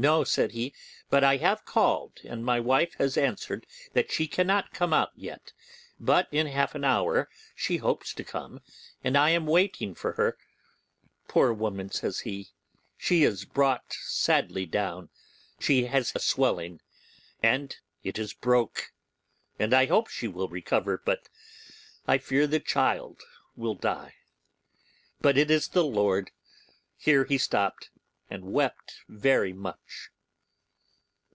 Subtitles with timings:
[0.00, 0.72] 'No,' said he;
[1.10, 5.52] 'but I have called, and my wife has answered that she cannot come out yet,
[5.98, 8.60] but in half an hour she hopes to come,
[9.02, 10.38] and I am waiting for her.
[11.26, 12.50] Poor woman!' says he,
[12.96, 15.08] 'she is brought sadly down.
[15.58, 16.80] She has a swelling,
[17.42, 18.92] and it is broke,
[19.58, 21.28] and I hope she will recover; but
[22.06, 23.20] I fear the child
[23.56, 24.14] will die,
[25.20, 26.30] but it is the Lord—'
[26.98, 27.90] Here he stopped,
[28.30, 30.10] and wept very much.